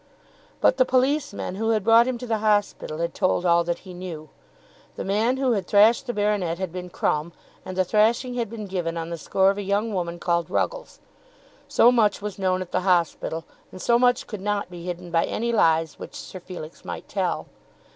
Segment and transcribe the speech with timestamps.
[0.61, 3.93] But the policeman who had brought him to the hospital had told all that he
[3.93, 4.29] knew.
[4.95, 8.49] The man who had thrashed the baronet had been called Crumb, and the thrashing had
[8.49, 11.01] been given on the score of a young woman called Ruggles.
[11.67, 15.25] So much was known at the hospital, and so much could not be hidden by
[15.25, 17.45] any lies which Sir Felix might tell.